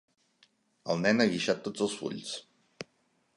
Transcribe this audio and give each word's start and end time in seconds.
El 0.93 0.97
nen 1.03 1.25
ha 1.25 1.27
guixat 1.33 1.61
tots 1.67 1.85
els 1.87 1.95
fulls. 2.01 2.33